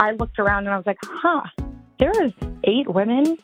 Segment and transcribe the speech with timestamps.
[0.00, 1.42] I looked around and I was like, huh,
[1.98, 2.32] there is
[2.64, 3.36] eight women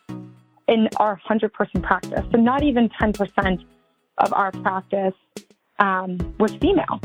[0.66, 2.24] in our 100 person practice.
[2.32, 3.62] So not even 10%
[4.18, 5.12] of our practice
[5.78, 6.98] um, was female.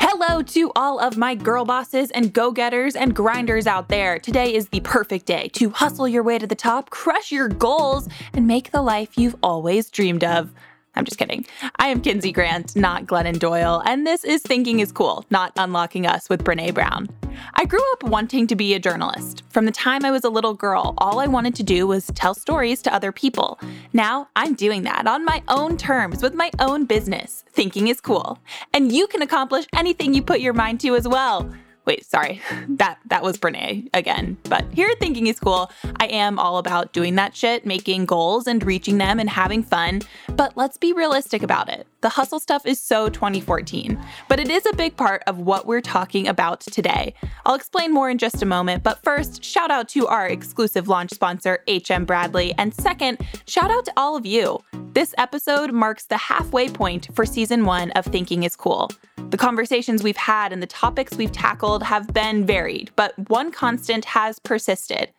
[0.00, 4.18] Hello to all of my girl bosses and go getters and grinders out there.
[4.18, 8.08] Today is the perfect day to hustle your way to the top, crush your goals,
[8.32, 10.52] and make the life you've always dreamed of.
[10.98, 11.46] I'm just kidding.
[11.76, 16.08] I am Kinsey Grant, not Glennon Doyle, and this is Thinking is Cool, not Unlocking
[16.08, 17.08] Us with Brene Brown.
[17.54, 19.44] I grew up wanting to be a journalist.
[19.50, 22.34] From the time I was a little girl, all I wanted to do was tell
[22.34, 23.60] stories to other people.
[23.92, 27.44] Now I'm doing that on my own terms with my own business.
[27.52, 28.40] Thinking is cool.
[28.74, 31.48] And you can accomplish anything you put your mind to as well.
[31.88, 32.42] Wait, sorry.
[32.68, 34.36] That that was Brene again.
[34.44, 38.46] But here at Thinking is Cool, I am all about doing that shit, making goals
[38.46, 40.02] and reaching them and having fun.
[40.36, 41.86] But let's be realistic about it.
[42.00, 45.80] The hustle stuff is so 2014, but it is a big part of what we're
[45.80, 47.12] talking about today.
[47.44, 51.10] I'll explain more in just a moment, but first, shout out to our exclusive launch
[51.10, 54.60] sponsor, HM Bradley, and second, shout out to all of you.
[54.92, 58.92] This episode marks the halfway point for season 1 of Thinking is Cool.
[59.30, 64.04] The conversations we've had and the topics we've tackled have been varied, but one constant
[64.04, 65.12] has persisted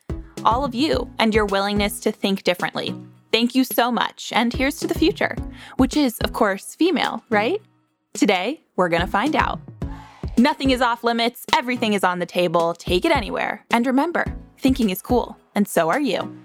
[0.46, 2.96] all of you and your willingness to think differently.
[3.32, 5.36] Thank you so much, and here's to the future,
[5.78, 7.62] which is, of course, female, right?
[8.14, 9.60] Today, we're gonna find out.
[10.38, 13.66] Nothing is off limits, everything is on the table, take it anywhere.
[13.70, 14.26] And remember,
[14.58, 16.40] thinking is cool, and so are you.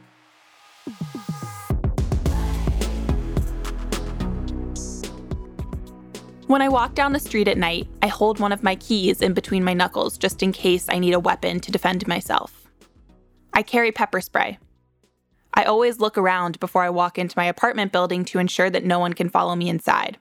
[6.47, 9.33] When I walk down the street at night, I hold one of my keys in
[9.33, 12.69] between my knuckles just in case I need a weapon to defend myself.
[13.55, 14.59] I carry pepper spray.
[15.55, 18.99] I always look around before I walk into my apartment building to ensure that no
[18.99, 20.19] one can follow me inside.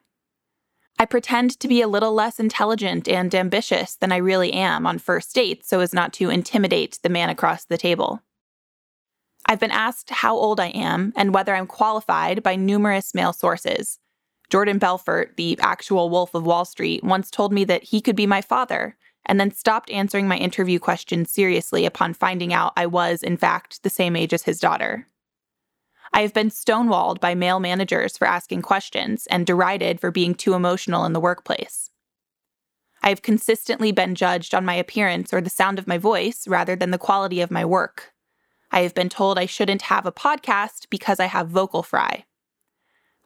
[1.00, 5.00] I pretend to be a little less intelligent and ambitious than I really am on
[5.00, 8.22] first dates so as not to intimidate the man across the table.
[9.48, 14.00] I've been asked how old I am and whether I'm qualified by numerous male sources,
[14.50, 18.28] Jordan Belfort, the actual Wolf of Wall Street, once told me that he could be
[18.28, 23.24] my father, and then stopped answering my interview questions seriously upon finding out I was,
[23.24, 25.08] in fact, the same age as his daughter.
[26.14, 30.54] I have been stonewalled by male managers for asking questions and derided for being too
[30.54, 31.90] emotional in the workplace.
[33.02, 36.76] I have consistently been judged on my appearance or the sound of my voice rather
[36.76, 38.14] than the quality of my work.
[38.72, 42.26] I have been told I shouldn't have a podcast because I have vocal fry.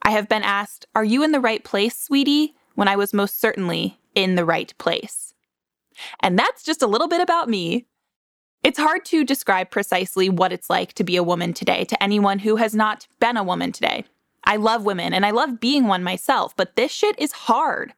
[0.02, 2.54] I have been asked, Are you in the right place, sweetie?
[2.74, 5.34] when I was most certainly in the right place.
[6.20, 7.88] And that's just a little bit about me.
[8.64, 12.40] It's hard to describe precisely what it's like to be a woman today to anyone
[12.40, 14.04] who has not been a woman today.
[14.44, 17.92] I love women and I love being one myself, but this shit is hard.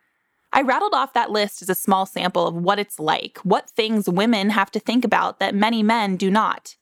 [0.53, 4.09] I rattled off that list as a small sample of what it's like, what things
[4.09, 6.77] women have to think about that many men do not.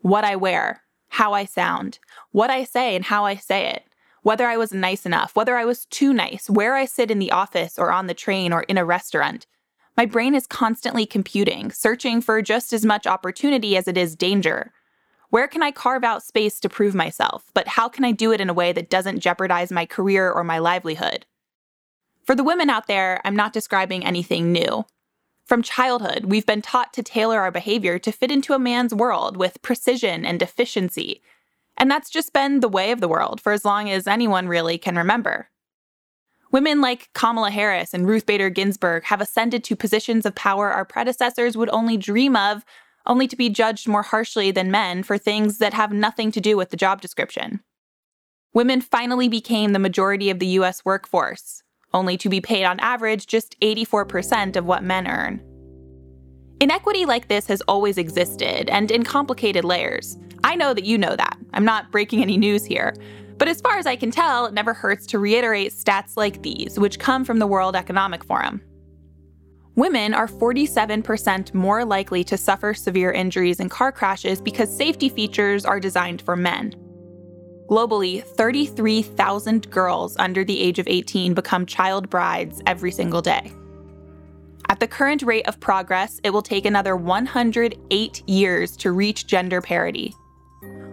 [0.00, 1.98] What I wear, how I sound,
[2.32, 3.84] what I say and how I say it,
[4.22, 7.32] whether I was nice enough, whether I was too nice, where I sit in the
[7.32, 9.46] office or on the train or in a restaurant.
[9.96, 14.72] My brain is constantly computing, searching for just as much opportunity as it is danger.
[15.28, 18.40] Where can I carve out space to prove myself, but how can I do it
[18.40, 21.26] in a way that doesn't jeopardize my career or my livelihood?
[22.24, 24.86] For the women out there, I'm not describing anything new.
[25.44, 29.36] From childhood, we've been taught to tailor our behavior to fit into a man's world
[29.36, 31.22] with precision and efficiency,
[31.76, 34.78] and that's just been the way of the world for as long as anyone really
[34.78, 35.49] can remember.
[36.52, 40.84] Women like Kamala Harris and Ruth Bader Ginsburg have ascended to positions of power our
[40.84, 42.64] predecessors would only dream of,
[43.06, 46.56] only to be judged more harshly than men for things that have nothing to do
[46.56, 47.60] with the job description.
[48.52, 51.62] Women finally became the majority of the US workforce,
[51.94, 55.40] only to be paid on average just 84% of what men earn.
[56.60, 60.18] Inequity like this has always existed and in complicated layers.
[60.42, 61.38] I know that you know that.
[61.54, 62.94] I'm not breaking any news here.
[63.40, 66.78] But as far as I can tell, it never hurts to reiterate stats like these,
[66.78, 68.60] which come from the World Economic Forum.
[69.76, 75.64] Women are 47% more likely to suffer severe injuries in car crashes because safety features
[75.64, 76.74] are designed for men.
[77.70, 83.54] Globally, 33,000 girls under the age of 18 become child brides every single day.
[84.68, 89.62] At the current rate of progress, it will take another 108 years to reach gender
[89.62, 90.14] parity,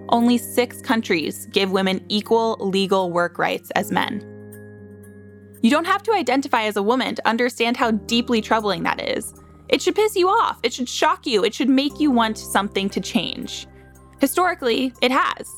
[0.09, 4.21] only six countries give women equal legal work rights as men.
[5.61, 9.33] You don't have to identify as a woman to understand how deeply troubling that is.
[9.69, 12.89] It should piss you off, it should shock you, it should make you want something
[12.89, 13.67] to change.
[14.19, 15.49] Historically, it has.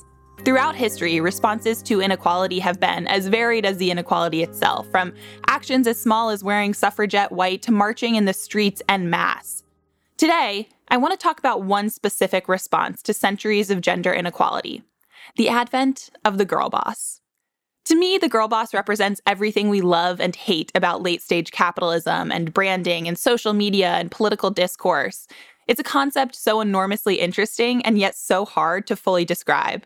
[0.45, 5.13] Throughout history, responses to inequality have been as varied as the inequality itself, from
[5.47, 9.63] actions as small as wearing suffragette white to marching in the streets en masse.
[10.19, 14.83] Today, I want to talk about one specific response to centuries of gender inequality
[15.37, 17.21] the advent of the girl boss.
[17.85, 22.33] To me, the girl boss represents everything we love and hate about late stage capitalism
[22.33, 25.25] and branding and social media and political discourse.
[25.69, 29.85] It's a concept so enormously interesting and yet so hard to fully describe.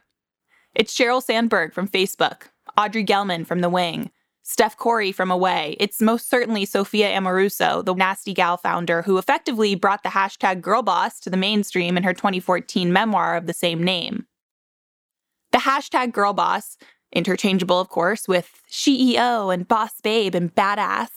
[0.74, 4.09] It's Sheryl Sandberg from Facebook, Audrey Gelman from The Wing,
[4.45, 5.78] Steph Korey from Away.
[5.80, 11.22] It's most certainly Sophia Amoruso, the Nasty Gal founder, who effectively brought the hashtag girlboss
[11.22, 14.28] to the mainstream in her 2014 memoir of the same name.
[15.54, 16.75] The hashtag girlboss,
[17.13, 21.10] interchangeable of course with CEO and boss babe and badass,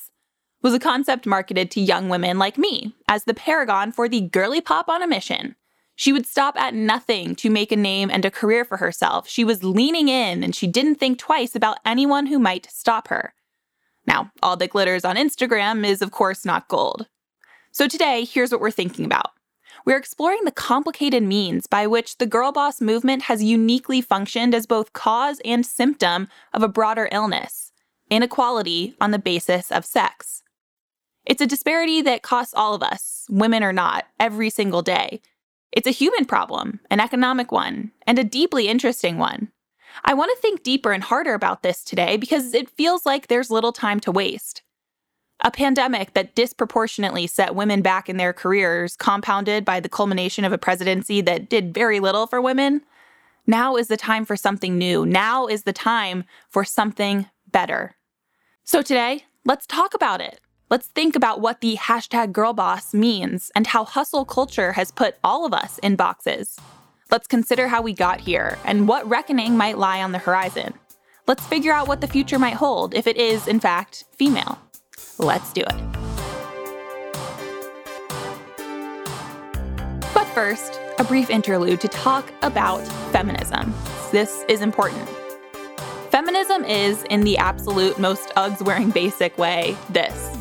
[0.63, 4.61] was a concept marketed to young women like me as the paragon for the girly
[4.61, 5.57] pop on a mission.
[5.97, 9.27] She would stop at nothing to make a name and a career for herself.
[9.29, 13.35] She was leaning in and she didn't think twice about anyone who might stop her.
[14.07, 17.09] Now, all that glitters on Instagram is, of course, not gold.
[17.73, 19.31] So today, here's what we're thinking about.
[19.85, 24.67] We're exploring the complicated means by which the girl boss movement has uniquely functioned as
[24.67, 27.73] both cause and symptom of a broader illness
[28.09, 30.43] inequality on the basis of sex.
[31.25, 35.21] It's a disparity that costs all of us, women or not, every single day,
[35.73, 39.51] it's a human problem, an economic one, and a deeply interesting one.
[40.05, 43.51] I want to think deeper and harder about this today because it feels like there's
[43.51, 44.63] little time to waste.
[45.41, 50.53] A pandemic that disproportionately set women back in their careers, compounded by the culmination of
[50.53, 52.83] a presidency that did very little for women.
[53.47, 55.05] Now is the time for something new.
[55.05, 57.95] Now is the time for something better.
[58.65, 60.41] So today, let's talk about it.
[60.69, 65.47] Let's think about what the hashtag girlboss means and how hustle culture has put all
[65.47, 66.59] of us in boxes.
[67.09, 70.75] Let's consider how we got here and what reckoning might lie on the horizon.
[71.29, 74.59] Let's figure out what the future might hold if it is, in fact, female.
[75.19, 75.77] Let's do it.
[80.13, 83.73] But first, a brief interlude to talk about feminism.
[84.11, 85.09] This is important.
[86.11, 90.37] Feminism is, in the absolute most Uggs wearing basic way, this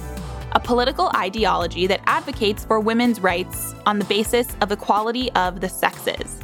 [0.56, 5.68] a political ideology that advocates for women's rights on the basis of equality of the
[5.68, 6.40] sexes.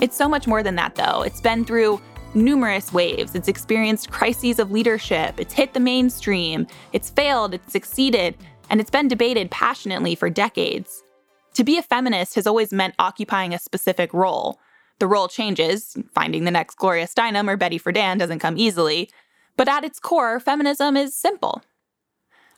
[0.00, 1.22] It's so much more than that, though.
[1.22, 2.00] It's been through
[2.32, 3.34] numerous waves.
[3.34, 5.40] It's experienced crises of leadership.
[5.40, 6.68] It's hit the mainstream.
[6.92, 7.54] It's failed.
[7.54, 8.36] It's succeeded.
[8.70, 11.02] And it's been debated passionately for decades.
[11.54, 14.60] To be a feminist has always meant occupying a specific role.
[15.00, 15.96] The role changes.
[16.14, 19.10] Finding the next Gloria Steinem or Betty Friedan doesn't come easily.
[19.56, 21.62] But at its core, feminism is simple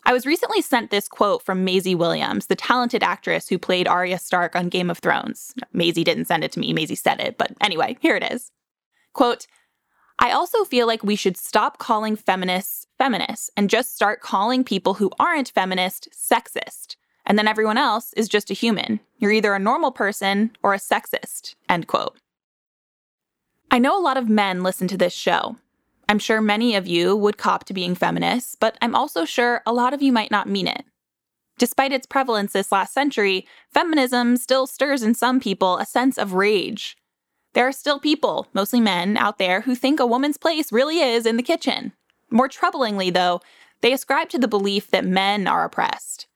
[0.08, 4.18] I was recently sent this quote from Maisie Williams, the talented actress who played Arya
[4.18, 5.52] Stark on Game of Thrones.
[5.74, 8.50] Maisie didn't send it to me, Maisie said it, but anyway, here it is.
[9.12, 9.46] Quote,
[10.18, 14.94] I also feel like we should stop calling feminists feminists and just start calling people
[14.94, 16.96] who aren't feminist sexist.
[17.26, 19.00] And then everyone else is just a human.
[19.18, 21.54] You're either a normal person or a sexist.
[21.68, 22.16] End quote.
[23.70, 25.58] I know a lot of men listen to this show,
[26.08, 29.72] I'm sure many of you would cop to being feminists, but I'm also sure a
[29.72, 30.84] lot of you might not mean it.
[31.58, 36.32] Despite its prevalence this last century, feminism still stirs in some people a sense of
[36.32, 36.96] rage.
[37.52, 41.26] There are still people, mostly men, out there who think a woman's place really is
[41.26, 41.92] in the kitchen.
[42.30, 43.40] More troublingly, though,
[43.80, 46.26] they ascribe to the belief that men are oppressed.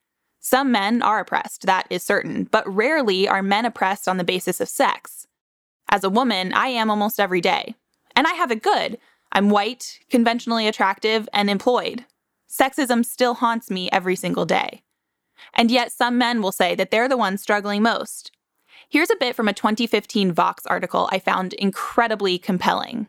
[0.40, 4.60] Some men are oppressed, that is certain, but rarely are men oppressed on the basis
[4.60, 5.28] of sex.
[5.88, 7.74] As a woman, I am almost every day.
[8.16, 8.98] And I have it good.
[9.32, 12.04] I'm white, conventionally attractive, and employed.
[12.50, 14.82] Sexism still haunts me every single day.
[15.54, 18.30] And yet, some men will say that they're the ones struggling most.
[18.88, 23.08] Here's a bit from a 2015 Vox article I found incredibly compelling.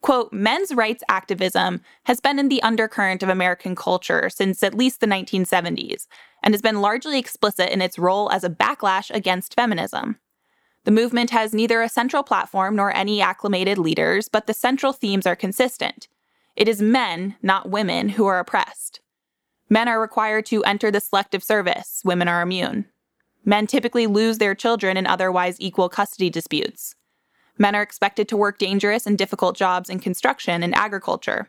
[0.00, 5.00] Quote, men's rights activism has been in the undercurrent of American culture since at least
[5.00, 6.06] the 1970s
[6.42, 10.18] and has been largely explicit in its role as a backlash against feminism.
[10.84, 15.26] The movement has neither a central platform nor any acclimated leaders, but the central themes
[15.26, 16.08] are consistent.
[16.56, 19.00] It is men, not women, who are oppressed.
[19.68, 22.86] Men are required to enter the selective service, women are immune.
[23.44, 26.94] Men typically lose their children in otherwise equal custody disputes.
[27.58, 31.48] Men are expected to work dangerous and difficult jobs in construction and agriculture.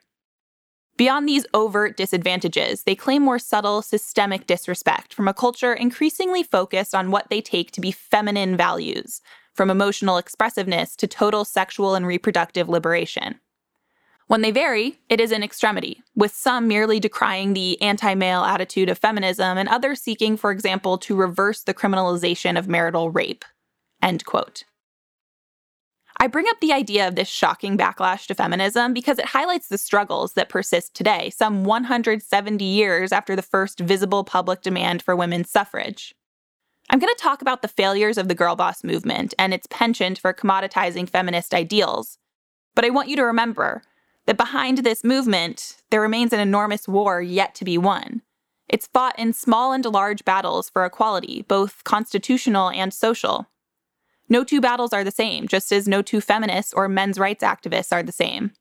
[0.99, 6.93] Beyond these overt disadvantages, they claim more subtle, systemic disrespect from a culture increasingly focused
[6.93, 9.21] on what they take to be feminine values,
[9.53, 13.39] from emotional expressiveness to total sexual and reproductive liberation.
[14.27, 18.89] When they vary, it is in extremity, with some merely decrying the anti male attitude
[18.89, 23.45] of feminism and others seeking, for example, to reverse the criminalization of marital rape.
[24.03, 24.65] End quote.
[26.21, 29.77] I bring up the idea of this shocking backlash to feminism because it highlights the
[29.77, 35.49] struggles that persist today, some 170 years after the first visible public demand for women's
[35.49, 36.13] suffrage.
[36.89, 40.19] I'm going to talk about the failures of the girl boss movement and its penchant
[40.19, 42.17] for commoditizing feminist ideals.
[42.75, 43.83] But I want you to remember
[44.25, 48.23] that behind this movement, there remains an enormous war yet to be won.
[48.67, 53.47] It's fought in small and large battles for equality, both constitutional and social.
[54.29, 57.91] No two battles are the same, just as no two feminists or men's rights activists
[57.91, 58.51] are the same.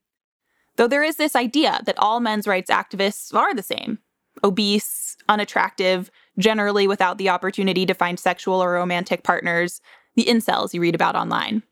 [0.77, 3.99] Though there is this idea that all men's rights activists are the same
[4.45, 9.81] obese, unattractive, generally without the opportunity to find sexual or romantic partners,
[10.15, 11.63] the incels you read about online.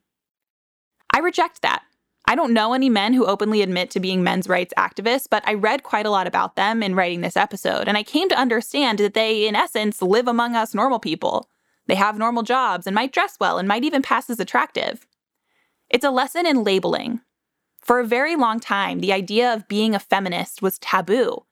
[1.13, 1.83] I reject that.
[2.25, 5.53] I don't know any men who openly admit to being men's rights activists, but I
[5.53, 8.99] read quite a lot about them in writing this episode, and I came to understand
[8.99, 11.49] that they, in essence, live among us normal people.
[11.87, 15.07] They have normal jobs and might dress well and might even pass as attractive.
[15.89, 17.21] It's a lesson in labeling.
[17.81, 21.45] For a very long time, the idea of being a feminist was taboo.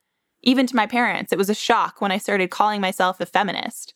[0.43, 3.93] Even to my parents, it was a shock when I started calling myself a feminist.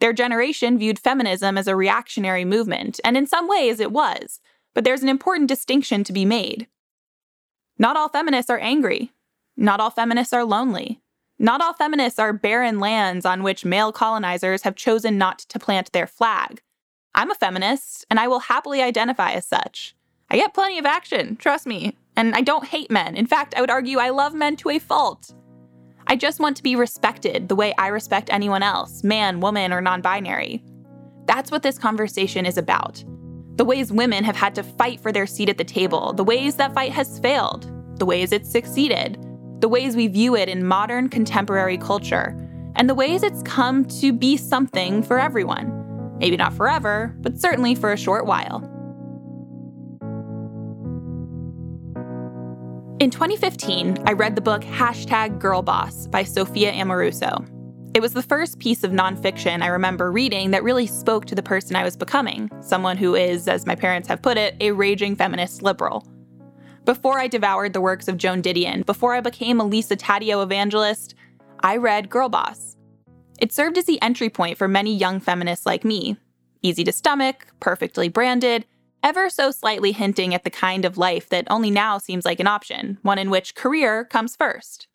[0.00, 4.40] Their generation viewed feminism as a reactionary movement, and in some ways it was
[4.78, 6.68] but there's an important distinction to be made.
[7.78, 9.12] Not all feminists are angry.
[9.56, 11.00] Not all feminists are lonely.
[11.38, 15.92] Not all feminists are barren lands on which male colonizers have chosen not to plant
[15.92, 16.62] their flag.
[17.14, 19.94] I'm a feminist, and I will happily identify as such.
[20.30, 23.16] I get plenty of action, trust me, and I don't hate men.
[23.16, 25.32] In fact, I would argue I love men to a fault.
[26.08, 29.80] I just want to be respected the way I respect anyone else, man, woman, or
[29.80, 30.64] non binary.
[31.26, 33.04] That's what this conversation is about
[33.56, 36.54] the ways women have had to fight for their seat at the table, the ways
[36.54, 37.68] that fight has failed,
[37.98, 39.18] the ways it's succeeded,
[39.60, 42.36] the ways we view it in modern contemporary culture,
[42.76, 46.16] and the ways it's come to be something for everyone.
[46.18, 48.62] Maybe not forever, but certainly for a short while.
[53.00, 57.48] In 2015, I read the book Hashtag Girl Boss by Sophia Amoruso.
[57.94, 61.42] It was the first piece of nonfiction I remember reading that really spoke to the
[61.42, 65.16] person I was becoming, someone who is, as my parents have put it, a raging
[65.16, 66.06] feminist liberal.
[66.88, 71.14] Before I devoured the works of Joan Didion, before I became a Lisa Taddeo evangelist,
[71.60, 72.78] I read Girl Boss.
[73.38, 76.16] It served as the entry point for many young feminists like me.
[76.62, 78.64] Easy to stomach, perfectly branded,
[79.02, 82.46] ever so slightly hinting at the kind of life that only now seems like an
[82.46, 84.88] option, one in which career comes first.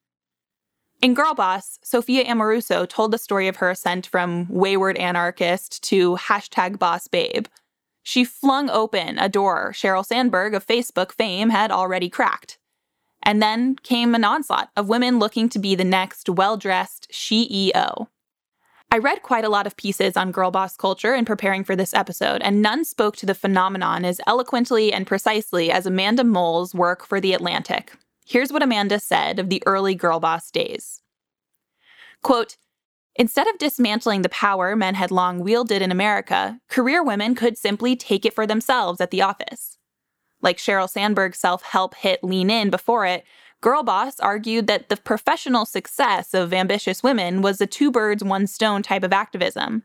[1.00, 6.16] In Girl Boss, Sophia Amoruso told the story of her ascent from wayward anarchist to
[6.16, 7.46] hashtag boss babe.
[8.04, 12.60] She flung open a door Sheryl Sandberg of Facebook fame had already cracked.
[13.26, 18.08] And then came an onslaught of women looking to be the next well dressed CEO.
[18.92, 21.96] I read quite a lot of pieces on girl boss culture in preparing for this
[21.96, 27.04] episode, and none spoke to the phenomenon as eloquently and precisely as Amanda Mull's work
[27.04, 27.94] for The Atlantic.
[28.26, 31.02] Here's what Amanda said of the early girl boss days.
[32.22, 32.58] Quote,
[33.16, 37.96] Instead of dismantling the power men had long wielded in America, career women could simply
[37.96, 39.78] take it for themselves at the office.
[40.42, 43.24] Like Sheryl Sandberg's self help hit Lean In before it,
[43.62, 48.46] Girl Boss argued that the professional success of ambitious women was a two birds, one
[48.48, 49.84] stone type of activism.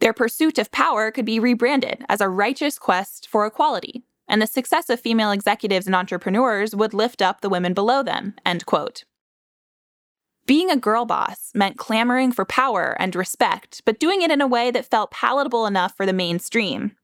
[0.00, 4.48] Their pursuit of power could be rebranded as a righteous quest for equality, and the
[4.48, 8.34] success of female executives and entrepreneurs would lift up the women below them.
[8.44, 9.04] End quote.
[10.44, 14.46] Being a girl boss meant clamoring for power and respect, but doing it in a
[14.46, 16.96] way that felt palatable enough for the mainstream.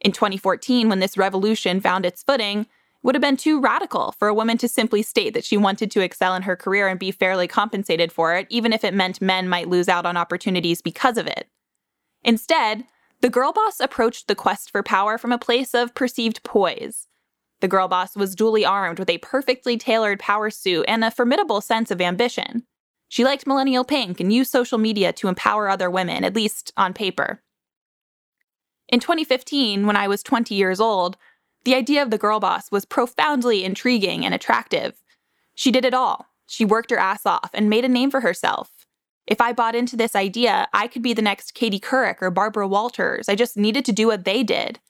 [0.00, 2.66] In 2014, when this revolution found its footing, it
[3.02, 6.00] would have been too radical for a woman to simply state that she wanted to
[6.00, 9.48] excel in her career and be fairly compensated for it, even if it meant men
[9.48, 11.48] might lose out on opportunities because of it.
[12.22, 12.84] Instead,
[13.20, 17.08] the girl boss approached the quest for power from a place of perceived poise.
[17.60, 21.60] The girl boss was duly armed with a perfectly tailored power suit and a formidable
[21.60, 22.64] sense of ambition.
[23.08, 26.94] She liked millennial pink and used social media to empower other women, at least on
[26.94, 27.42] paper.
[28.88, 31.16] In 2015, when I was 20 years old,
[31.64, 34.94] the idea of the girl boss was profoundly intriguing and attractive.
[35.54, 36.26] She did it all.
[36.46, 38.70] She worked her ass off and made a name for herself.
[39.26, 42.66] If I bought into this idea, I could be the next Katie Couric or Barbara
[42.66, 43.28] Walters.
[43.28, 44.80] I just needed to do what they did.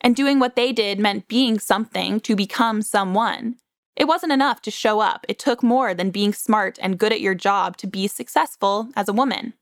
[0.00, 3.56] And doing what they did meant being something to become someone.
[3.96, 7.20] It wasn't enough to show up, it took more than being smart and good at
[7.20, 9.54] your job to be successful as a woman.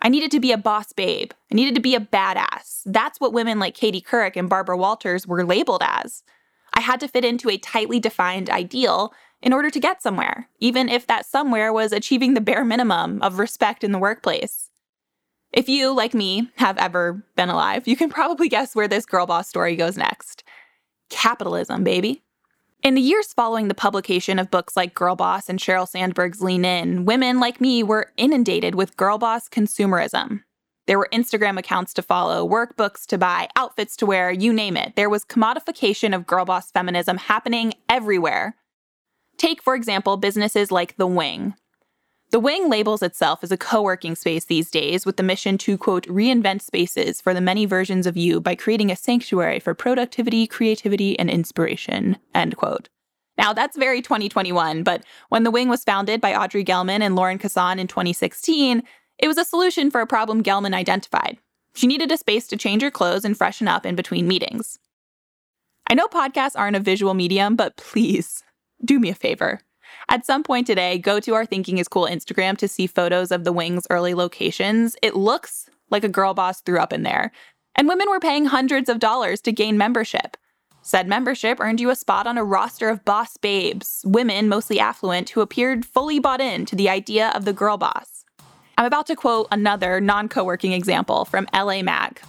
[0.00, 1.30] I needed to be a boss babe.
[1.50, 2.82] I needed to be a badass.
[2.84, 6.24] That's what women like Katie Couric and Barbara Walters were labeled as.
[6.74, 10.88] I had to fit into a tightly defined ideal in order to get somewhere, even
[10.88, 14.70] if that somewhere was achieving the bare minimum of respect in the workplace.
[15.52, 19.26] If you, like me, have ever been alive, you can probably guess where this girl
[19.26, 20.44] boss story goes next.
[21.10, 22.22] Capitalism, baby.
[22.82, 26.64] In the years following the publication of books like Girl Boss and Sheryl Sandberg's Lean
[26.64, 30.40] In, women like me were inundated with girl boss consumerism.
[30.86, 34.96] There were Instagram accounts to follow, workbooks to buy, outfits to wear, you name it.
[34.96, 38.56] There was commodification of girl boss feminism happening everywhere.
[39.36, 41.54] Take, for example, businesses like The Wing.
[42.32, 45.76] The Wing labels itself as a co working space these days with the mission to,
[45.76, 50.46] quote, reinvent spaces for the many versions of you by creating a sanctuary for productivity,
[50.46, 52.88] creativity, and inspiration, end quote.
[53.36, 57.38] Now, that's very 2021, but when The Wing was founded by Audrey Gelman and Lauren
[57.38, 58.82] Kassan in 2016,
[59.18, 61.36] it was a solution for a problem Gelman identified.
[61.74, 64.78] She needed a space to change her clothes and freshen up in between meetings.
[65.86, 68.42] I know podcasts aren't a visual medium, but please
[68.82, 69.60] do me a favor.
[70.08, 73.44] At some point today, go to our Thinking is Cool Instagram to see photos of
[73.44, 74.96] the Wing's early locations.
[75.02, 77.32] It looks like a girl boss threw up in there.
[77.74, 80.36] And women were paying hundreds of dollars to gain membership.
[80.82, 85.30] Said membership earned you a spot on a roster of boss babes, women mostly affluent,
[85.30, 88.24] who appeared fully bought in to the idea of the girl boss.
[88.76, 92.20] I'm about to quote another non co working example from LA Mag.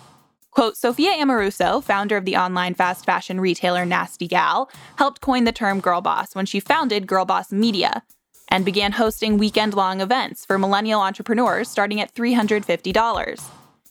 [0.53, 5.51] Quote Sophia Amoruso, founder of the online fast fashion retailer Nasty Gal, helped coin the
[5.51, 8.03] term girl boss when she founded Girl Boss Media
[8.49, 13.49] and began hosting weekend long events for millennial entrepreneurs starting at $350.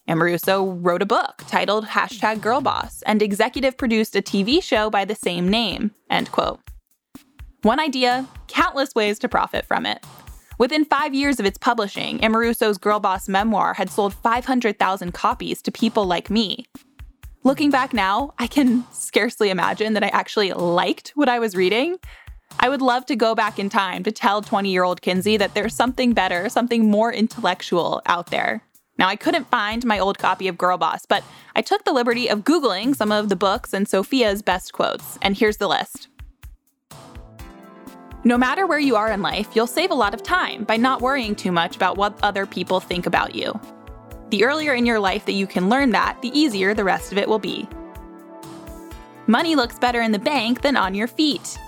[0.09, 5.17] Amoruso wrote a book titled Hashtag Girlboss and executive produced a TV show by the
[5.17, 5.91] same name.
[6.11, 6.61] End quote.
[7.63, 10.05] One idea, countless ways to profit from it.
[10.63, 16.05] Within five years of its publishing, Amoruso's Girlboss memoir had sold 500,000 copies to people
[16.05, 16.67] like me.
[17.43, 21.99] Looking back now, I can scarcely imagine that I actually liked what I was reading.
[22.61, 25.55] I would love to go back in time to tell 20 year old Kinsey that
[25.55, 28.63] there's something better, something more intellectual out there.
[28.99, 31.25] Now, I couldn't find my old copy of Girl Boss, but
[31.57, 35.37] I took the liberty of Googling some of the books and Sophia's best quotes, and
[35.37, 36.07] here's the list.
[38.25, 41.03] No matter where you are in life, you'll save a lot of time by not
[41.03, 43.59] worrying too much about what other people think about you.
[44.31, 47.19] The earlier in your life that you can learn that, the easier the rest of
[47.19, 47.69] it will be.
[49.27, 51.59] Money looks better in the bank than on your feet.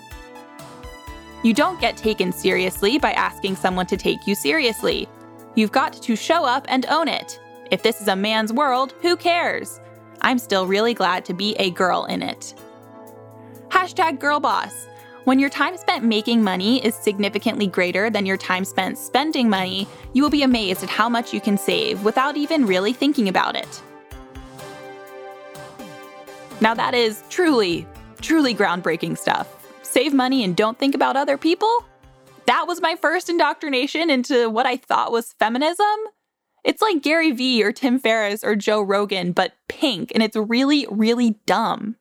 [1.42, 5.08] You don't get taken seriously by asking someone to take you seriously.
[5.56, 7.40] You've got to show up and own it.
[7.70, 9.80] If this is a man's world, who cares?
[10.20, 12.54] I'm still really glad to be a girl in it.
[13.68, 14.86] Hashtag girlboss.
[15.24, 19.88] When your time spent making money is significantly greater than your time spent spending money,
[20.12, 23.56] you will be amazed at how much you can save without even really thinking about
[23.56, 23.82] it.
[26.60, 27.86] Now, that is truly,
[28.20, 29.48] truly groundbreaking stuff.
[29.82, 31.86] Save money and don't think about other people?
[32.44, 35.86] That was my first indoctrination into what I thought was feminism.
[36.64, 40.86] It's like Gary Vee or Tim Ferriss or Joe Rogan, but pink, and it's really,
[40.90, 41.96] really dumb.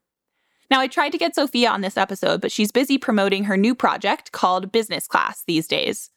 [0.72, 3.76] Now, I tried to get Sophia on this episode, but she's busy promoting her new
[3.76, 6.10] project called Business Class these days.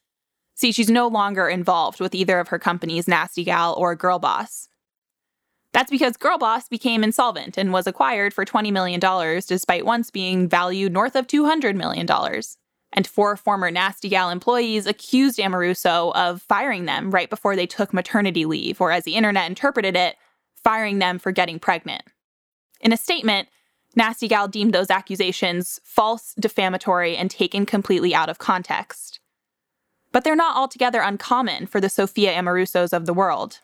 [0.55, 4.69] See, she's no longer involved with either of her companies, Nasty Gal or Girl Boss.
[5.73, 8.99] That's because Girl Boss became insolvent and was acquired for $20 million,
[9.47, 12.07] despite once being valued north of $200 million.
[12.95, 17.93] And four former Nasty Gal employees accused Amoruso of firing them right before they took
[17.93, 20.17] maternity leave, or as the internet interpreted it,
[20.65, 22.05] firing them for getting pregnant.
[22.81, 23.49] In a statement,
[23.97, 29.21] Nasty Gal deemed those accusations false, defamatory, and taken completely out of context.
[30.13, 33.61] But they're not altogether uncommon for the Sophia Amorusos of the world.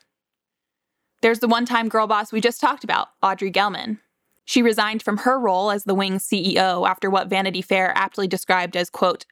[1.21, 3.99] There's the one time girl boss we just talked about, Audrey Gelman.
[4.45, 8.77] She resigned from her role as the Wing's CEO after what Vanity Fair aptly described
[8.77, 9.25] as, quote,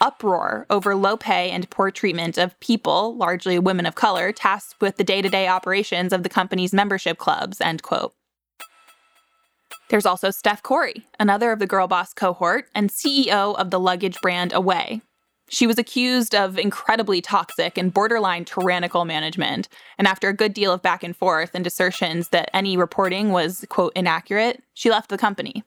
[0.00, 4.96] uproar over low pay and poor treatment of people, largely women of color, tasked with
[4.96, 8.14] the day to day operations of the company's membership clubs, end quote.
[9.88, 14.20] There's also Steph Korey, another of the Girl Boss cohort and CEO of the luggage
[14.20, 15.00] brand Away.
[15.48, 20.72] She was accused of incredibly toxic and borderline tyrannical management, and after a good deal
[20.72, 25.16] of back and forth and assertions that any reporting was, quote, inaccurate, she left the
[25.16, 25.62] company.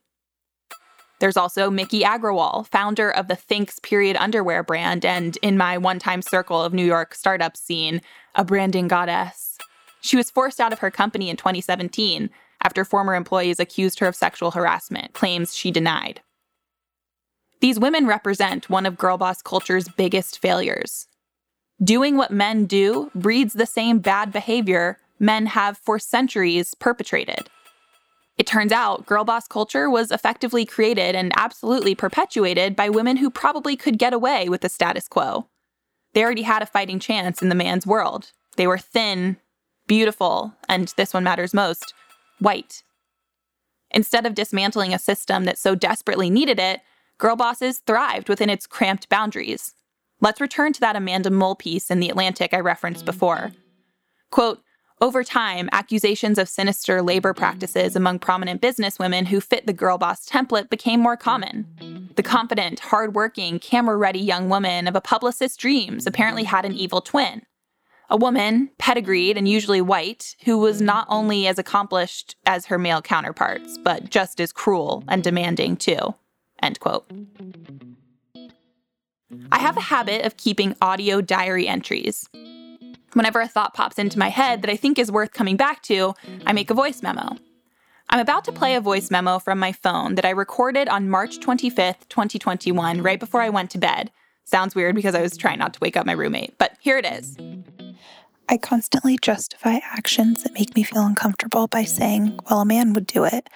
[1.21, 5.99] There's also Miki Agrawal, founder of the Thinx period underwear brand, and in my one
[5.99, 8.01] time circle of New York startup scene,
[8.35, 9.57] a branding goddess.
[10.01, 12.29] She was forced out of her company in 2017
[12.63, 16.21] after former employees accused her of sexual harassment, claims she denied.
[17.61, 21.07] These women represent one of girl boss culture's biggest failures.
[21.83, 27.49] Doing what men do breeds the same bad behavior men have for centuries perpetrated.
[28.37, 33.29] It turns out girl boss culture was effectively created and absolutely perpetuated by women who
[33.29, 35.47] probably could get away with the status quo.
[36.13, 38.31] They already had a fighting chance in the man's world.
[38.55, 39.37] They were thin,
[39.87, 41.93] beautiful, and this one matters most
[42.39, 42.83] white.
[43.91, 46.81] Instead of dismantling a system that so desperately needed it,
[47.17, 49.73] girl bosses thrived within its cramped boundaries.
[50.21, 53.51] Let's return to that Amanda Mull piece in The Atlantic I referenced before.
[54.31, 54.61] Quote,
[55.01, 60.27] Over time, accusations of sinister labor practices among prominent businesswomen who fit the girl boss
[60.27, 62.09] template became more common.
[62.15, 67.01] The confident, hardworking, camera ready young woman of a publicist's dreams apparently had an evil
[67.01, 67.43] twin.
[68.11, 70.87] A woman, pedigreed and usually white, who was mm-hmm.
[70.87, 76.15] not only as accomplished as her male counterparts, but just as cruel and demanding too.
[76.61, 77.09] End quote.
[79.51, 82.27] I have a habit of keeping audio diary entries.
[83.13, 86.13] Whenever a thought pops into my head that I think is worth coming back to,
[86.45, 87.37] I make a voice memo.
[88.09, 91.39] I'm about to play a voice memo from my phone that I recorded on March
[91.39, 94.11] 25th, 2021, right before I went to bed.
[94.45, 97.05] Sounds weird because I was trying not to wake up my roommate, but here it
[97.05, 97.37] is.
[98.49, 103.05] I constantly justify actions that make me feel uncomfortable by saying, well, a man would
[103.05, 103.47] do it.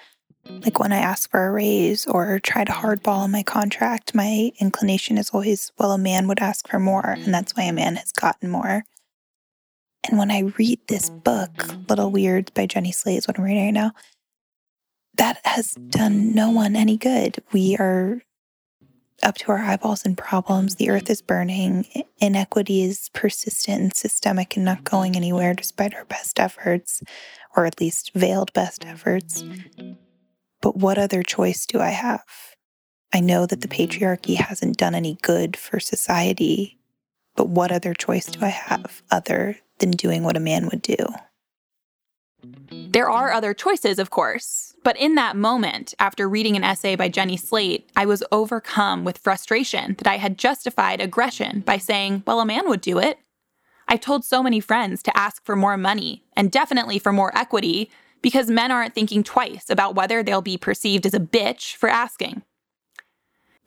[0.47, 5.17] Like when I ask for a raise or try to hardball my contract, my inclination
[5.17, 8.11] is always, well, a man would ask for more, and that's why a man has
[8.11, 8.83] gotten more.
[10.07, 11.49] And when I read this book,
[11.89, 13.93] Little Weirds by Jenny Slate is what I'm reading right now,
[15.15, 17.41] that has done no one any good.
[17.51, 18.21] We are
[19.23, 20.75] up to our eyeballs in problems.
[20.75, 21.85] The earth is burning.
[22.19, 27.01] Inequity is persistent and systemic and not going anywhere despite our best efforts,
[27.55, 29.43] or at least veiled best efforts.
[30.61, 32.23] But what other choice do I have?
[33.13, 36.79] I know that the patriarchy hasn't done any good for society,
[37.35, 40.95] but what other choice do I have other than doing what a man would do?
[42.71, 47.07] There are other choices, of course, but in that moment, after reading an essay by
[47.07, 52.39] Jenny Slate, I was overcome with frustration that I had justified aggression by saying, well,
[52.39, 53.17] a man would do it.
[53.87, 57.89] I've told so many friends to ask for more money and definitely for more equity
[58.21, 62.43] because men aren't thinking twice about whether they'll be perceived as a bitch for asking.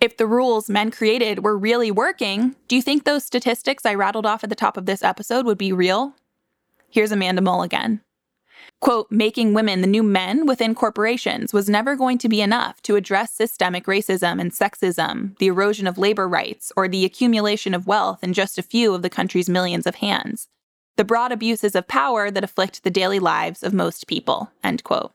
[0.00, 4.26] If the rules men created were really working, do you think those statistics I rattled
[4.26, 6.14] off at the top of this episode would be real?
[6.90, 8.02] Here's Amanda Mull again.
[8.80, 12.96] Quote, making women the new men within corporations was never going to be enough to
[12.96, 18.22] address systemic racism and sexism, the erosion of labor rights, or the accumulation of wealth
[18.22, 20.48] in just a few of the country's millions of hands
[20.96, 24.50] the broad abuses of power that afflict the daily lives of most people.
[24.64, 25.12] End quote.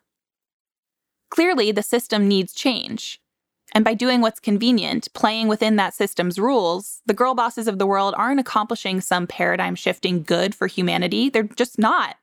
[1.30, 3.20] Clearly, the system needs change.
[3.74, 7.88] And by doing what's convenient, playing within that system's rules, the girl bosses of the
[7.88, 11.30] world aren't accomplishing some paradigm shifting good for humanity.
[11.30, 12.18] They're just not.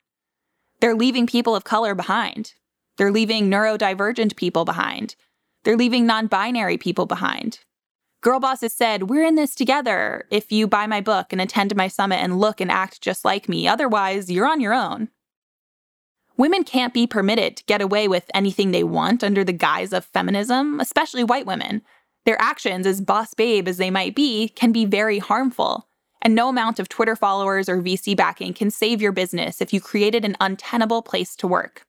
[0.80, 2.54] They're leaving people of color behind.
[2.96, 5.16] They're leaving neurodivergent people behind.
[5.64, 7.60] They're leaving non binary people behind.
[8.20, 11.88] Girl bosses said, We're in this together if you buy my book and attend my
[11.88, 13.68] summit and look and act just like me.
[13.68, 15.08] Otherwise, you're on your own.
[16.36, 20.04] Women can't be permitted to get away with anything they want under the guise of
[20.04, 21.82] feminism, especially white women.
[22.24, 25.87] Their actions, as boss babe as they might be, can be very harmful.
[26.20, 29.80] And no amount of Twitter followers or VC backing can save your business if you
[29.80, 31.82] created an untenable place to work.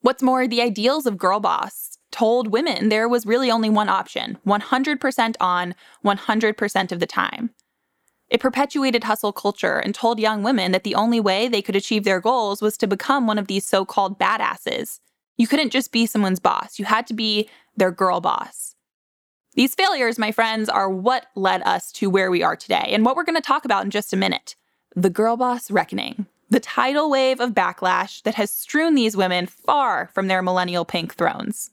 [0.00, 4.38] What's more, the ideals of girl boss told women there was really only one option
[4.46, 7.50] 100% on 100% of the time.
[8.30, 12.04] It perpetuated hustle culture and told young women that the only way they could achieve
[12.04, 15.00] their goals was to become one of these so called badasses.
[15.36, 18.76] You couldn't just be someone's boss, you had to be their girl boss.
[19.54, 23.16] These failures, my friends, are what led us to where we are today and what
[23.16, 24.54] we're going to talk about in just a minute
[24.96, 30.08] the girl boss reckoning, the tidal wave of backlash that has strewn these women far
[30.12, 31.70] from their millennial pink thrones.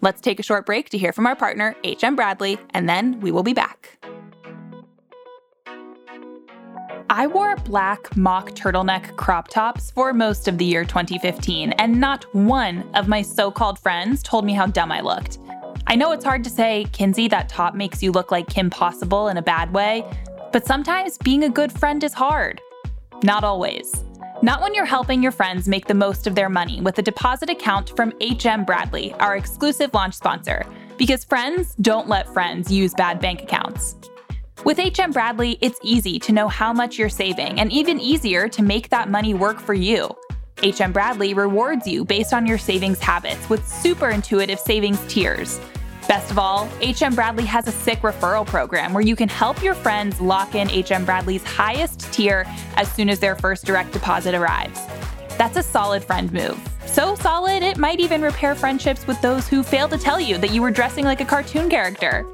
[0.00, 3.30] Let's take a short break to hear from our partner, HM Bradley, and then we
[3.30, 3.98] will be back.
[7.08, 12.32] I wore black mock turtleneck crop tops for most of the year 2015, and not
[12.34, 15.38] one of my so called friends told me how dumb I looked.
[15.88, 19.28] I know it's hard to say, Kinsey, that top makes you look like Kim Possible
[19.28, 20.04] in a bad way,
[20.52, 22.60] but sometimes being a good friend is hard.
[23.22, 23.94] Not always.
[24.42, 27.50] Not when you're helping your friends make the most of their money with a deposit
[27.50, 33.20] account from HM Bradley, our exclusive launch sponsor, because friends don't let friends use bad
[33.20, 33.94] bank accounts.
[34.64, 38.62] With HM Bradley, it's easy to know how much you're saving and even easier to
[38.62, 40.10] make that money work for you.
[40.64, 45.60] HM Bradley rewards you based on your savings habits with super intuitive savings tiers
[46.08, 49.74] Best of all, HM Bradley has a sick referral program where you can help your
[49.74, 52.44] friends lock in HM Bradley's highest tier
[52.76, 54.80] as soon as their first direct deposit arrives.
[55.36, 56.58] That's a solid friend move.
[56.86, 60.52] So solid, it might even repair friendships with those who failed to tell you that
[60.52, 62.24] you were dressing like a cartoon character.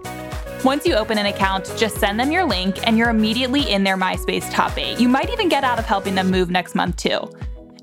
[0.65, 3.97] Once you open an account, just send them your link and you're immediately in their
[3.97, 5.01] MySpace top 8.
[5.01, 7.21] You might even get out of helping them move next month too.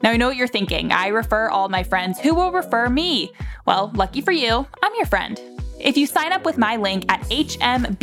[0.03, 0.91] Now I know what you're thinking.
[0.91, 3.31] I refer all my friends who will refer me.
[3.65, 5.41] Well, lucky for you, I'm your friend.
[5.79, 7.97] If you sign up with my link at hmb.to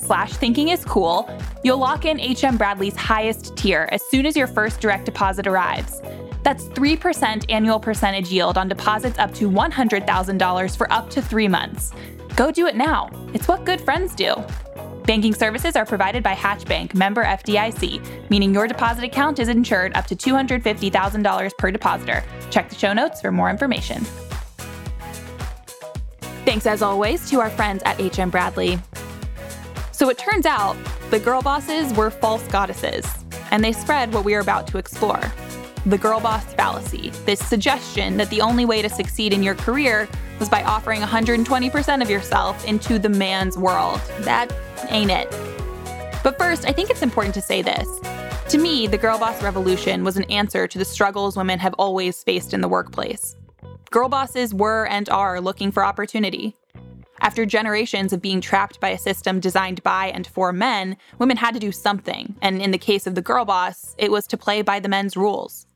[0.00, 1.28] slash thinking is cool,
[1.62, 6.00] you'll lock in HM Bradley's highest tier as soon as your first direct deposit arrives.
[6.42, 11.92] That's 3% annual percentage yield on deposits up to $100,000 for up to three months.
[12.34, 13.10] Go do it now.
[13.34, 14.34] It's what good friends do.
[15.06, 19.94] Banking services are provided by Hatch Bank, member FDIC, meaning your deposit account is insured
[19.94, 22.24] up to $250,000 per depositor.
[22.50, 24.04] Check the show notes for more information.
[26.46, 28.78] Thanks as always to our friends at HM Bradley.
[29.92, 30.76] So it turns out
[31.10, 33.04] the girl bosses were false goddesses,
[33.50, 35.20] and they spread what we are about to explore
[35.86, 40.08] the girl boss fallacy, this suggestion that the only way to succeed in your career
[40.40, 44.00] was by offering 120% of yourself into the man's world.
[44.20, 44.52] That
[44.88, 45.30] ain't it.
[46.24, 47.88] But first, I think it's important to say this.
[48.48, 52.20] To me, the girl boss revolution was an answer to the struggles women have always
[52.24, 53.36] faced in the workplace.
[53.96, 56.54] Girl bosses were and are looking for opportunity.
[57.22, 61.54] After generations of being trapped by a system designed by and for men, women had
[61.54, 64.60] to do something, and in the case of the girl boss, it was to play
[64.60, 65.66] by the men's rules.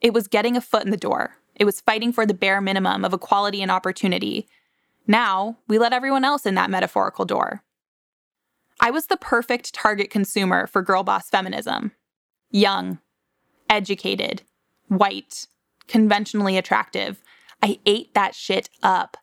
[0.00, 1.38] It was getting a foot in the door.
[1.56, 4.46] It was fighting for the bare minimum of equality and opportunity.
[5.08, 7.64] Now, we let everyone else in that metaphorical door.
[8.80, 11.90] I was the perfect target consumer for girl boss feminism
[12.48, 13.00] young,
[13.68, 14.42] educated,
[14.86, 15.48] white,
[15.88, 17.20] conventionally attractive.
[17.62, 19.16] I ate that shit up.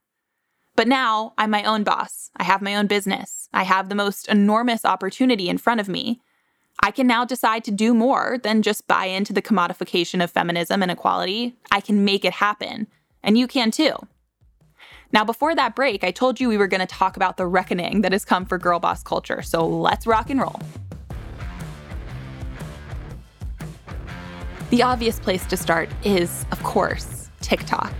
[0.75, 2.31] But now I'm my own boss.
[2.35, 3.47] I have my own business.
[3.53, 6.19] I have the most enormous opportunity in front of me.
[6.81, 10.81] I can now decide to do more than just buy into the commodification of feminism
[10.81, 11.55] and equality.
[11.71, 12.87] I can make it happen.
[13.21, 13.95] And you can too.
[15.11, 18.01] Now, before that break, I told you we were going to talk about the reckoning
[18.01, 19.43] that has come for girl boss culture.
[19.43, 20.59] So let's rock and roll.
[24.71, 27.93] The obvious place to start is, of course, TikTok.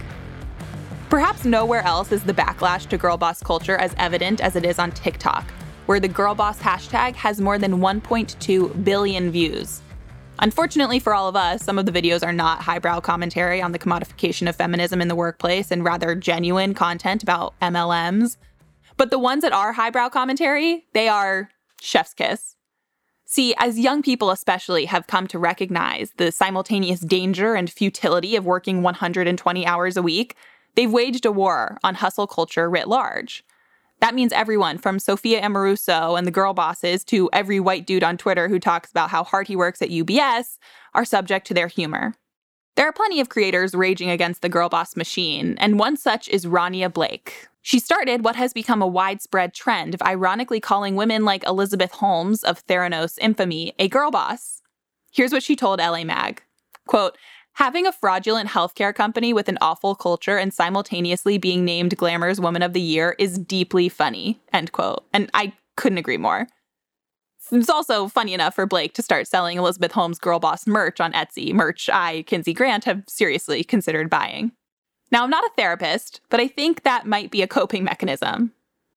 [1.13, 4.79] Perhaps nowhere else is the backlash to girl boss culture as evident as it is
[4.79, 5.47] on TikTok,
[5.85, 9.83] where the girl boss hashtag has more than 1.2 billion views.
[10.39, 13.77] Unfortunately for all of us, some of the videos are not highbrow commentary on the
[13.77, 18.37] commodification of feminism in the workplace and rather genuine content about MLMs.
[18.97, 22.55] But the ones that are highbrow commentary, they are chef's kiss.
[23.25, 28.45] See, as young people especially have come to recognize the simultaneous danger and futility of
[28.45, 30.35] working 120 hours a week,
[30.75, 33.43] they've waged a war on hustle culture writ large.
[33.99, 38.17] That means everyone from Sophia Amoruso and the girl bosses to every white dude on
[38.17, 40.57] Twitter who talks about how hard he works at UBS
[40.93, 42.13] are subject to their humor.
[42.75, 46.45] There are plenty of creators raging against the girl boss machine, and one such is
[46.45, 47.47] Rania Blake.
[47.61, 52.43] She started what has become a widespread trend of ironically calling women like Elizabeth Holmes
[52.43, 54.61] of Theranos infamy a girl boss.
[55.11, 56.41] Here's what she told LA Mag.
[56.87, 57.17] Quote,
[57.55, 62.63] Having a fraudulent healthcare company with an awful culture and simultaneously being named Glamour's Woman
[62.63, 64.41] of the Year is deeply funny.
[64.51, 65.05] End quote.
[65.13, 66.47] And I couldn't agree more.
[67.51, 71.13] It's also funny enough for Blake to start selling Elizabeth Holmes girl boss merch on
[71.13, 74.51] Etsy, merch I, Kinsey Grant, have seriously considered buying.
[75.11, 78.51] Now, I'm not a therapist, but I think that might be a coping mechanism.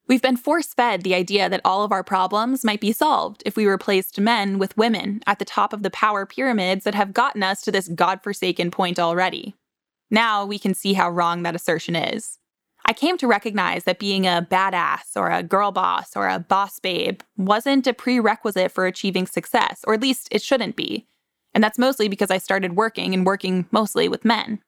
[0.08, 3.56] We've been force fed the idea that all of our problems might be solved if
[3.56, 7.42] we replaced men with women at the top of the power pyramids that have gotten
[7.42, 9.56] us to this godforsaken point already.
[10.08, 12.38] Now we can see how wrong that assertion is.
[12.88, 16.78] I came to recognize that being a badass or a girl boss or a boss
[16.78, 21.04] babe wasn't a prerequisite for achieving success, or at least it shouldn't be.
[21.52, 24.60] And that's mostly because I started working and working mostly with men.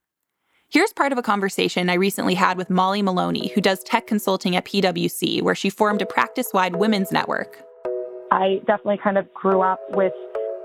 [0.71, 4.55] Here's part of a conversation I recently had with Molly Maloney, who does tech consulting
[4.55, 7.63] at PwC, where she formed a practice wide women's network.
[8.31, 10.13] I definitely kind of grew up with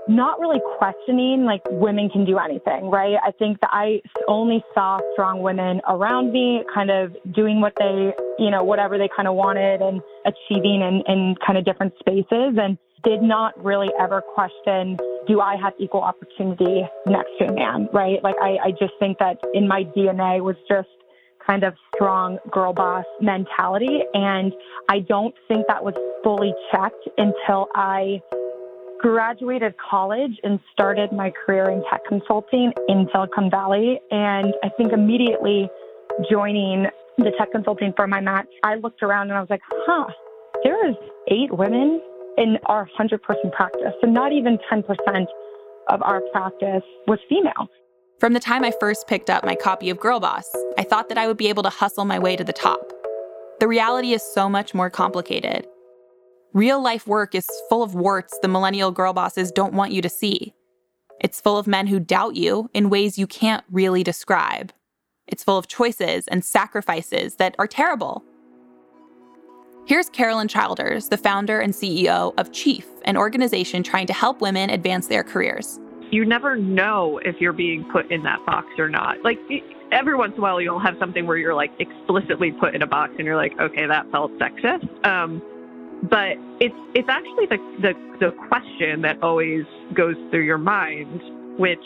[0.06, 3.16] not really questioning like women can do anything, right?
[3.24, 8.12] I think that I only saw strong women around me kind of doing what they,
[8.38, 12.58] you know, whatever they kind of wanted and achieving in, in kind of different spaces
[12.60, 17.88] and did not really ever question do I have equal opportunity next to a man,
[17.92, 18.22] right?
[18.22, 20.88] Like, I, I just think that in my DNA was just
[21.46, 24.00] kind of strong girl boss mentality.
[24.14, 24.52] And
[24.88, 28.20] I don't think that was fully checked until I
[29.00, 34.00] graduated college and started my career in tech consulting in Silicon Valley.
[34.10, 35.68] And I think immediately
[36.30, 36.86] joining
[37.18, 40.06] the tech consulting firm I'm at, I looked around and I was like, huh,
[40.62, 40.96] there is
[41.28, 42.00] eight women
[42.36, 43.92] in our 100 person practice.
[44.00, 45.26] So not even 10%
[45.88, 47.68] of our practice was female.
[48.20, 51.18] From the time I first picked up my copy of Girl Boss, I thought that
[51.18, 52.80] I would be able to hustle my way to the top.
[53.60, 55.66] The reality is so much more complicated.
[56.52, 60.08] Real life work is full of warts the millennial girl bosses don't want you to
[60.08, 60.54] see.
[61.20, 64.72] It's full of men who doubt you in ways you can't really describe.
[65.26, 68.22] It's full of choices and sacrifices that are terrible.
[69.86, 74.70] Here's Carolyn Childers, the founder and CEO of Chief, an organization trying to help women
[74.70, 75.78] advance their careers.
[76.10, 79.22] You never know if you're being put in that box or not.
[79.22, 79.38] Like
[79.92, 82.86] every once in a while, you'll have something where you're like explicitly put in a
[82.86, 85.06] box and you're like, okay, that felt sexist.
[85.06, 85.42] Um,
[86.08, 91.20] but it's it's actually the, the the question that always goes through your mind,
[91.58, 91.84] which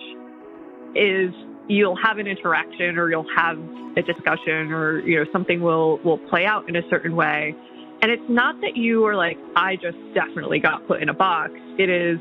[0.94, 1.34] is
[1.66, 3.58] you'll have an interaction or you'll have
[3.96, 7.56] a discussion or you know something will will play out in a certain way
[8.02, 11.52] and it's not that you are like, I just definitely got put in a box.
[11.78, 12.18] It is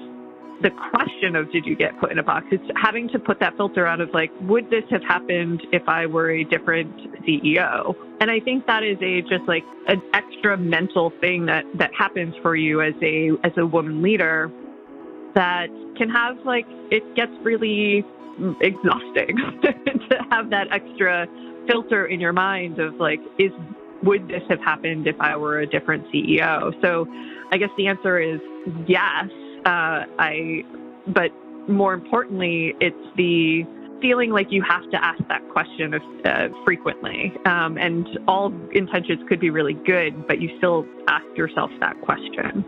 [0.61, 2.47] the question of did you get put in a box?
[2.51, 6.07] It's having to put that filter out of like, would this have happened if I
[6.07, 7.95] were a different CEO?
[8.19, 12.33] And I think that is a just like an extra mental thing that that happens
[12.41, 14.51] for you as a as a woman leader
[15.35, 18.03] that can have like it gets really
[18.61, 21.27] exhausting to have that extra
[21.67, 23.51] filter in your mind of like is
[24.03, 26.79] would this have happened if I were a different CEO?
[26.81, 27.07] So
[27.51, 28.39] I guess the answer is
[28.87, 29.25] yes.
[29.65, 30.63] Uh, I,
[31.07, 31.31] but
[31.67, 33.63] more importantly, it's the
[34.01, 37.33] feeling like you have to ask that question uh, frequently.
[37.45, 42.63] Um, and all intentions could be really good, but you still ask yourself that question.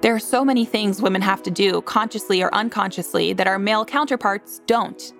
[0.00, 3.84] There are so many things women have to do, consciously or unconsciously, that our male
[3.84, 5.12] counterparts don't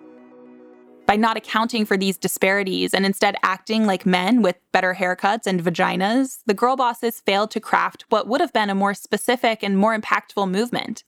[1.09, 5.65] by not accounting for these disparities and instead acting like men with better haircuts and
[5.65, 9.79] vaginas, the girl bosses failed to craft what would have been a more specific and
[9.79, 11.05] more impactful movement.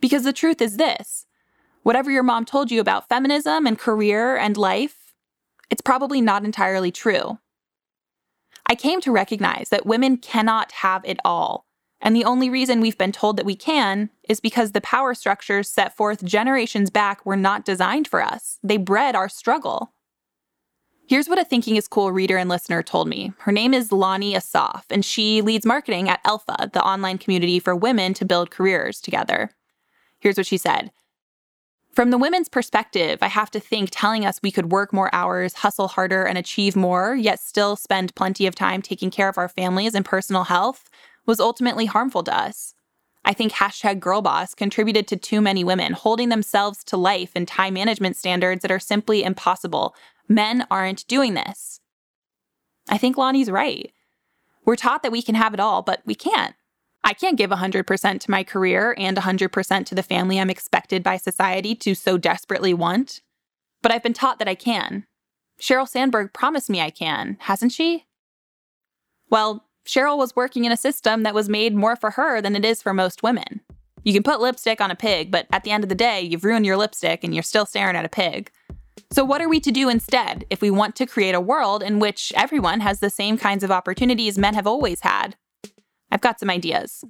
[0.00, 1.26] Because the truth is this
[1.82, 5.16] whatever your mom told you about feminism and career and life,
[5.70, 7.38] it's probably not entirely true.
[8.66, 11.66] I came to recognize that women cannot have it all
[12.00, 15.68] and the only reason we've been told that we can is because the power structures
[15.68, 18.58] set forth generations back were not designed for us.
[18.62, 19.92] They bred our struggle.
[21.08, 23.32] Here's what a Thinking is Cool reader and listener told me.
[23.38, 27.76] Her name is Lonnie Asaf, and she leads marketing at Elpha, the online community for
[27.76, 29.50] women to build careers together.
[30.18, 30.90] Here's what she said
[31.94, 35.54] From the women's perspective, I have to think telling us we could work more hours,
[35.54, 39.48] hustle harder, and achieve more, yet still spend plenty of time taking care of our
[39.48, 40.90] families and personal health
[41.26, 42.74] was ultimately harmful to us.
[43.24, 47.74] I think hashtag girlboss contributed to too many women holding themselves to life and time
[47.74, 49.96] management standards that are simply impossible.
[50.28, 51.80] Men aren't doing this.
[52.88, 53.92] I think Lonnie's right.
[54.64, 56.54] We're taught that we can have it all, but we can't.
[57.02, 61.16] I can't give 100% to my career and 100% to the family I'm expected by
[61.16, 63.22] society to so desperately want.
[63.82, 65.06] But I've been taught that I can.
[65.60, 68.06] Sheryl Sandberg promised me I can, hasn't she?
[69.30, 72.64] Well, Sheryl was working in a system that was made more for her than it
[72.64, 73.60] is for most women.
[74.02, 76.44] You can put lipstick on a pig, but at the end of the day, you've
[76.44, 78.50] ruined your lipstick and you're still staring at a pig.
[79.12, 82.00] So, what are we to do instead if we want to create a world in
[82.00, 85.36] which everyone has the same kinds of opportunities men have always had?
[86.10, 87.04] I've got some ideas.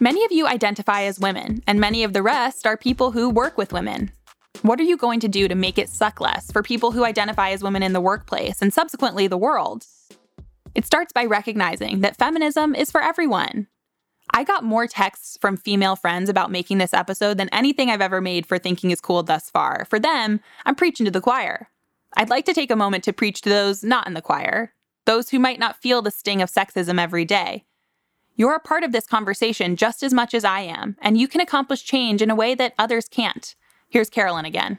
[0.00, 3.58] Many of you identify as women, and many of the rest are people who work
[3.58, 4.12] with women.
[4.62, 7.50] What are you going to do to make it suck less for people who identify
[7.50, 9.86] as women in the workplace and subsequently the world?
[10.74, 13.68] It starts by recognizing that feminism is for everyone.
[14.34, 18.20] I got more texts from female friends about making this episode than anything I've ever
[18.20, 19.86] made for Thinking is Cool thus far.
[19.88, 21.68] For them, I'm preaching to the choir.
[22.16, 24.74] I'd like to take a moment to preach to those not in the choir,
[25.06, 27.64] those who might not feel the sting of sexism every day.
[28.34, 31.40] You're a part of this conversation just as much as I am, and you can
[31.40, 33.54] accomplish change in a way that others can't.
[33.88, 34.78] Here's Carolyn again.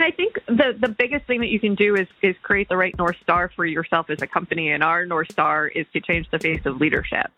[0.00, 2.96] I think the the biggest thing that you can do is is create the right
[2.98, 6.38] north star for yourself as a company, and our north star is to change the
[6.38, 7.30] face of leadership.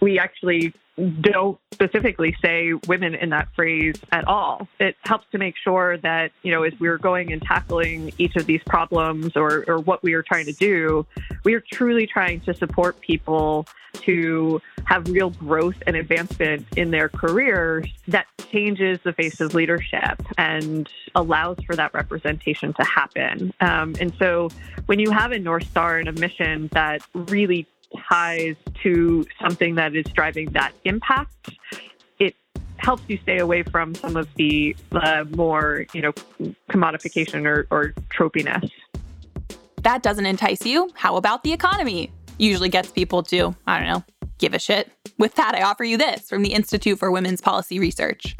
[0.00, 0.72] We actually
[1.20, 4.68] don't specifically say women in that phrase at all.
[4.78, 8.46] It helps to make sure that, you know, as we're going and tackling each of
[8.46, 11.06] these problems or, or what we are trying to do,
[11.44, 17.08] we are truly trying to support people to have real growth and advancement in their
[17.08, 23.52] careers that changes the face of leadership and allows for that representation to happen.
[23.60, 24.50] Um, and so
[24.86, 27.66] when you have a North Star and a mission that really
[28.08, 31.50] ties to something that is driving that impact,
[32.18, 32.34] it
[32.76, 36.12] helps you stay away from some of the uh, more, you know,
[36.70, 38.70] commodification or, or tropiness.
[39.82, 40.90] That doesn't entice you.
[40.94, 42.12] How about the economy?
[42.38, 44.04] Usually gets people to, I don't know,
[44.38, 44.90] give a shit.
[45.18, 48.36] With that, I offer you this from the Institute for Women's Policy Research.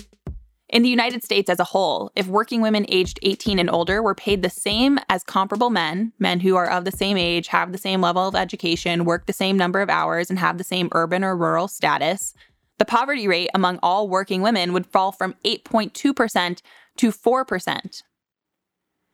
[0.68, 4.14] In the United States as a whole, if working women aged 18 and older were
[4.14, 7.78] paid the same as comparable men, men who are of the same age, have the
[7.78, 11.22] same level of education, work the same number of hours, and have the same urban
[11.22, 12.32] or rural status,
[12.78, 16.62] the poverty rate among all working women would fall from 8.2%
[16.96, 18.02] to 4%.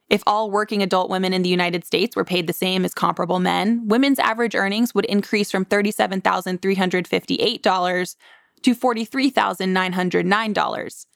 [0.08, 3.40] If all working adult women in the United States were paid the same as comparable
[3.40, 8.16] men, women's average earnings would increase from $37,358
[8.62, 11.06] to $43,909.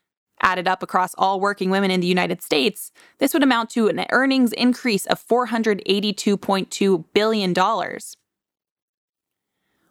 [0.44, 4.04] Added up across all working women in the United States, this would amount to an
[4.10, 7.54] earnings increase of $482.2 billion.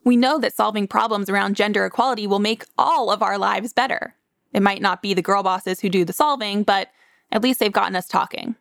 [0.04, 4.16] We know that solving problems around gender equality will make all of our lives better.
[4.54, 6.90] It might not be the girl bosses who do the solving, but
[7.32, 8.56] at least they've gotten us talking.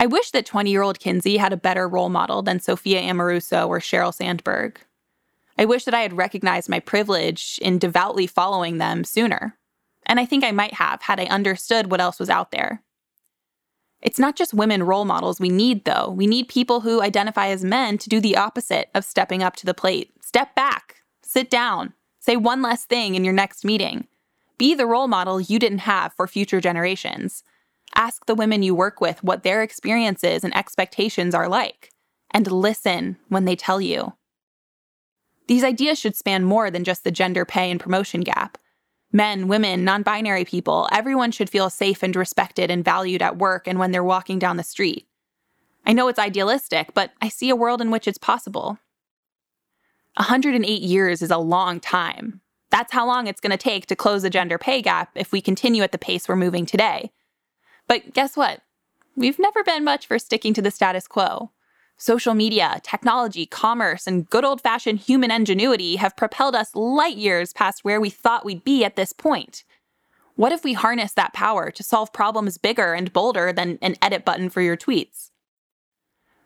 [0.00, 3.68] I wish that 20 year old Kinsey had a better role model than Sophia Amoruso
[3.68, 4.80] or Sheryl Sandberg.
[5.58, 9.58] I wish that I had recognized my privilege in devoutly following them sooner.
[10.06, 12.82] And I think I might have had I understood what else was out there.
[14.00, 16.08] It's not just women role models we need, though.
[16.08, 19.66] We need people who identify as men to do the opposite of stepping up to
[19.66, 20.12] the plate.
[20.22, 24.06] Step back, sit down, say one less thing in your next meeting.
[24.56, 27.44] Be the role model you didn't have for future generations.
[27.94, 31.90] Ask the women you work with what their experiences and expectations are like,
[32.30, 34.14] and listen when they tell you.
[35.48, 38.56] These ideas should span more than just the gender pay and promotion gap.
[39.12, 43.66] Men, women, non binary people, everyone should feel safe and respected and valued at work
[43.66, 45.08] and when they're walking down the street.
[45.84, 48.78] I know it's idealistic, but I see a world in which it's possible.
[50.16, 52.40] 108 years is a long time.
[52.70, 55.40] That's how long it's going to take to close the gender pay gap if we
[55.40, 57.10] continue at the pace we're moving today.
[57.90, 58.60] But guess what?
[59.16, 61.50] We've never been much for sticking to the status quo.
[61.96, 67.52] Social media, technology, commerce, and good old fashioned human ingenuity have propelled us light years
[67.52, 69.64] past where we thought we'd be at this point.
[70.36, 74.24] What if we harness that power to solve problems bigger and bolder than an edit
[74.24, 75.30] button for your tweets?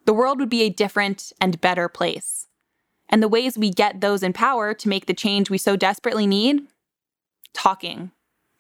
[0.07, 2.47] The world would be a different and better place.
[3.11, 6.26] And the ways we get those in power to make the change we so desperately
[6.26, 6.62] need?
[7.53, 8.12] Talking,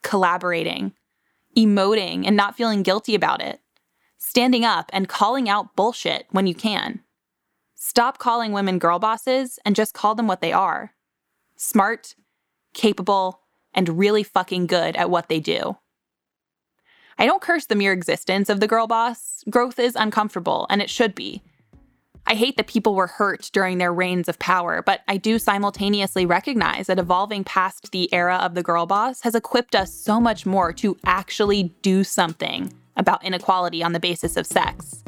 [0.02, 0.92] collaborating,
[1.56, 3.60] emoting and not feeling guilty about it,
[4.18, 7.00] standing up and calling out bullshit when you can.
[7.74, 10.92] Stop calling women girl bosses and just call them what they are
[11.56, 12.14] smart,
[12.72, 13.40] capable,
[13.72, 15.76] and really fucking good at what they do.
[17.18, 19.44] I don't curse the mere existence of the girl boss.
[19.48, 21.42] Growth is uncomfortable, and it should be.
[22.26, 26.24] I hate that people were hurt during their reigns of power, but I do simultaneously
[26.24, 30.46] recognize that evolving past the era of the girl boss has equipped us so much
[30.46, 35.04] more to actually do something about inequality on the basis of sex.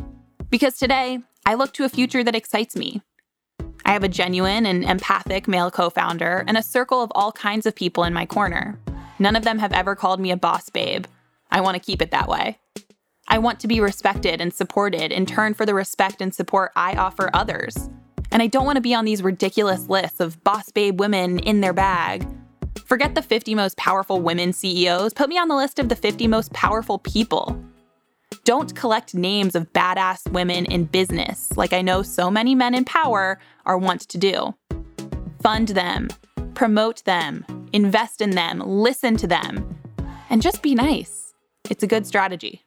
[0.50, 3.00] Because today, I look to a future that excites me.
[3.86, 7.64] I have a genuine and empathic male co founder and a circle of all kinds
[7.66, 8.78] of people in my corner.
[9.18, 11.06] None of them have ever called me a boss babe.
[11.50, 12.58] I want to keep it that way.
[13.28, 16.94] I want to be respected and supported in turn for the respect and support I
[16.94, 17.90] offer others.
[18.30, 21.60] And I don't want to be on these ridiculous lists of boss babe women in
[21.60, 22.26] their bag.
[22.84, 26.28] Forget the 50 most powerful women CEOs, put me on the list of the 50
[26.28, 27.60] most powerful people.
[28.44, 32.84] Don't collect names of badass women in business, like I know so many men in
[32.84, 34.54] power are wont to do.
[35.40, 36.08] Fund them,
[36.54, 39.78] promote them, invest in them, listen to them,
[40.30, 41.34] and just be nice.
[41.68, 42.64] It's a good strategy.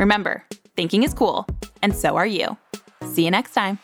[0.00, 0.42] Remember,
[0.76, 1.46] thinking is cool,
[1.82, 2.56] and so are you.
[3.04, 3.78] See you next time.